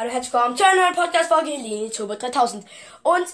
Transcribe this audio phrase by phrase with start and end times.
[0.00, 2.64] Hallo, herzlich willkommen zu einer neuen Podcast-Folge Linie Turbo 3000.
[3.02, 3.26] Und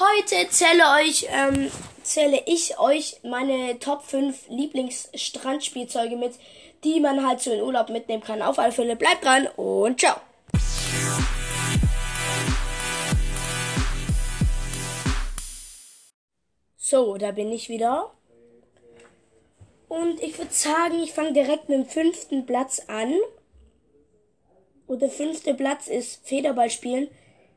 [0.00, 1.70] heute zähle, euch, ähm,
[2.02, 6.34] zähle ich euch meine Top 5 Lieblingsstrandspielzeuge mit,
[6.82, 8.42] die man halt so in Urlaub mitnehmen kann.
[8.42, 10.16] Auf alle Fälle bleibt dran und ciao!
[16.76, 18.10] So, da bin ich wieder.
[19.86, 23.14] Und ich würde sagen, ich fange direkt mit dem fünften Platz an.
[24.86, 27.08] Und der fünfte Platz ist Federball spielen.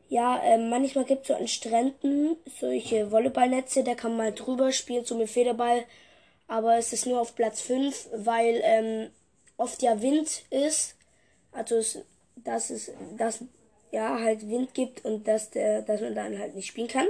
[0.07, 4.71] Ja, ähm, manchmal gibt es so an Stränden solche Volleyballnetze, da kann man mal drüber
[4.71, 5.83] spielen, so mit Federball.
[6.47, 9.09] Aber es ist nur auf Platz 5, weil ähm,
[9.57, 10.95] oft ja Wind ist.
[11.51, 11.99] Also, es,
[12.35, 13.43] dass es dass,
[13.91, 17.07] ja, halt Wind gibt und dass, der, dass man dann halt nicht spielen kann.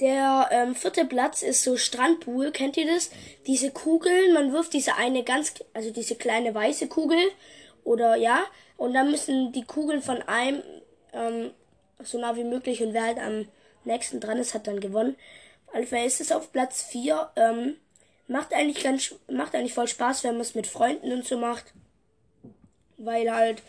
[0.00, 3.10] Der ähm, vierte Platz ist so Strandpool, kennt ihr das?
[3.46, 7.18] Diese Kugeln, man wirft diese eine ganz, also diese kleine weiße Kugel
[7.84, 8.44] oder ja.
[8.76, 10.62] Und dann müssen die Kugeln von einem
[11.12, 11.50] ähm,
[12.02, 13.46] so nah wie möglich und wer halt am
[13.84, 15.16] nächsten dran ist, hat dann gewonnen.
[15.72, 17.30] Auf ist es auf Platz 4.
[17.36, 17.76] Ähm,
[18.26, 21.72] macht eigentlich ganz, macht eigentlich voll Spaß, wenn man es mit Freunden und so macht.
[22.96, 23.62] Weil halt,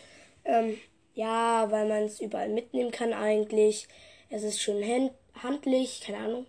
[0.45, 0.77] ähm,
[1.13, 3.87] ja, weil man es überall mitnehmen kann eigentlich.
[4.29, 5.11] Es ist schon hand
[5.41, 6.45] handlich, keine Ahnung.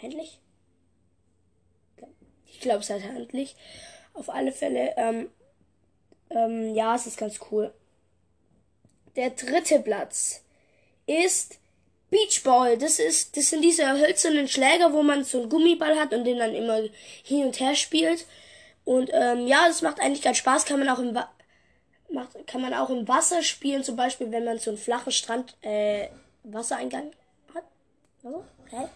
[0.00, 0.40] Handlich?
[2.46, 3.56] Ich glaube, es ist halt handlich.
[4.14, 5.30] Auf alle Fälle, ähm,
[6.34, 7.72] ähm, ja, es ist ganz cool.
[9.16, 10.42] Der dritte Platz
[11.06, 11.58] ist
[12.10, 12.78] Beachball.
[12.78, 16.38] Das ist, das sind diese hölzernen Schläger, wo man so einen Gummiball hat und den
[16.38, 16.80] dann immer
[17.22, 18.26] hin und her spielt.
[18.84, 20.64] Und ähm, ja, das macht eigentlich ganz Spaß.
[20.64, 21.28] Kann man auch im Wa
[22.10, 25.56] macht, kann man auch im Wasser spielen, zum Beispiel, wenn man so einen flachen Strand
[25.62, 26.08] äh,
[26.42, 27.10] Wassereingang
[27.54, 27.64] hat.
[28.22, 28.88] Also, okay.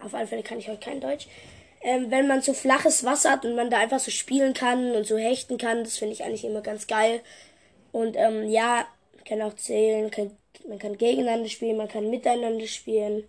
[0.00, 1.28] Auf alle Fälle kann ich euch kein Deutsch
[1.82, 5.06] ähm, wenn man so flaches Wasser hat und man da einfach so spielen kann und
[5.06, 5.84] so hechten kann.
[5.84, 7.20] Das finde ich eigentlich immer ganz geil.
[7.92, 10.36] Und ähm, ja, man kann auch zählen, kann,
[10.68, 13.24] man kann gegeneinander spielen, man kann miteinander spielen.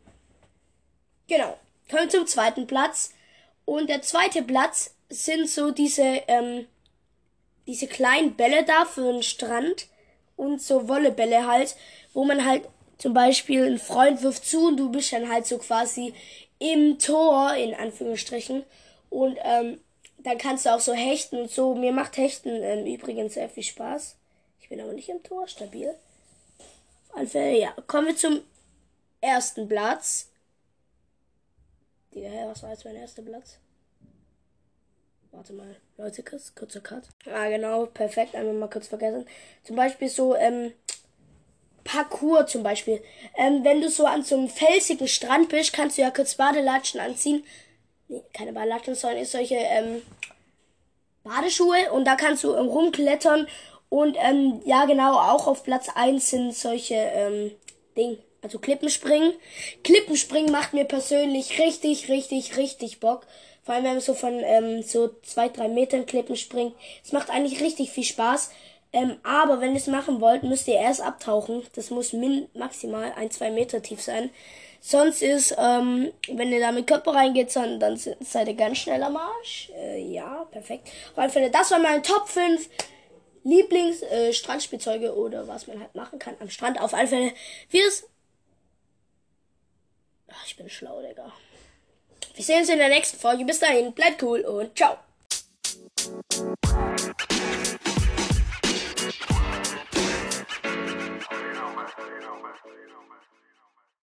[1.28, 1.58] Genau.
[1.90, 3.14] Kommen wir zum zweiten Platz.
[3.66, 6.68] Und der zweite Platz sind so diese, ähm,
[7.68, 9.88] diese kleinen Bälle da für den Strand
[10.36, 11.76] und so Wollebälle halt,
[12.14, 12.64] wo man halt
[12.98, 16.14] zum Beispiel ein Freund wirft zu und du bist dann halt so quasi
[16.60, 18.64] im Tor, in Anführungsstrichen.
[19.10, 19.80] Und ähm,
[20.20, 21.76] dann kannst du auch so hechten und so.
[21.76, 24.18] Mir macht Hechten ähm, übrigens sehr viel Spaß.
[24.62, 25.96] Ich bin aber nicht im Tor, stabil.
[27.14, 28.42] Also, ja, kommen wir zum
[29.22, 30.30] ersten Platz.
[32.14, 33.58] Digga, was war jetzt mein erster Platz?
[35.32, 37.04] Warte mal, Leute, kurz, kurzer Cut.
[37.32, 39.28] Ah, genau, perfekt, einmal mal kurz vergessen.
[39.64, 40.74] Zum Beispiel so, ähm,
[41.84, 43.02] Parkour zum Beispiel.
[43.38, 47.00] Ähm, wenn du so an so einem felsigen Strand bist, kannst du ja kurz Badelatschen
[47.00, 47.44] anziehen.
[48.08, 50.02] Nee, keine Badelatschen, sondern solche ähm,
[51.24, 51.92] Badeschuhe.
[51.92, 53.48] Und da kannst du ähm, rumklettern.
[53.90, 57.52] Und ähm, ja, genau, auch auf Platz 1 sind solche ähm,
[57.98, 58.18] Ding.
[58.42, 59.34] Also Klippenspringen.
[59.84, 63.26] Klippenspringen macht mir persönlich richtig, richtig, richtig Bock.
[63.64, 66.74] Vor allem, wenn man so von ähm, so zwei, drei Metern Klippen springt.
[67.04, 68.52] Es macht eigentlich richtig viel Spaß.
[68.92, 71.64] Ähm, aber wenn ihr es machen wollt, müsst ihr erst abtauchen.
[71.76, 74.32] Das muss min maximal ein, zwei Meter tief sein.
[74.82, 79.04] Sonst ist, ähm, wenn ihr da mit Körper reingeht, dann, dann seid ihr ganz schnell
[79.04, 79.70] am Arsch.
[79.76, 80.90] Äh, ja, perfekt.
[81.12, 82.70] Auf alle Fälle, das waren meine Top 5
[83.44, 86.80] Lieblings-Strandspielzeuge äh, oder was man halt machen kann am Strand.
[86.80, 87.34] Auf alle Fälle,
[87.72, 88.08] es.
[90.30, 91.32] Ach, ich bin schlau, Digga.
[92.36, 93.46] Wir sehen uns in der nächsten Folge.
[93.46, 94.98] Bis dahin, bleibt cool und ciao.